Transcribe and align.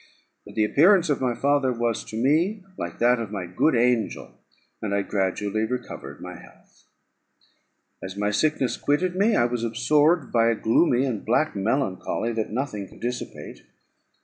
But 0.47 0.55
the 0.55 0.65
appearance 0.65 1.11
of 1.11 1.21
my 1.21 1.35
father 1.35 1.71
was 1.71 2.03
to 2.05 2.15
me 2.17 2.63
like 2.75 2.97
that 2.97 3.19
of 3.19 3.29
my 3.31 3.45
good 3.45 3.75
angel, 3.75 4.31
and 4.81 4.95
I 4.95 5.03
gradually 5.03 5.63
recovered 5.63 6.19
my 6.21 6.37
health. 6.39 6.85
As 8.01 8.17
my 8.17 8.31
sickness 8.31 8.77
quitted 8.77 9.15
me, 9.15 9.35
I 9.35 9.45
was 9.45 9.63
absorbed 9.63 10.31
by 10.33 10.47
a 10.49 10.55
gloomy 10.55 11.05
and 11.05 11.23
black 11.23 11.55
melancholy, 11.55 12.33
that 12.33 12.49
nothing 12.51 12.87
could 12.87 12.99
dissipate. 13.01 13.61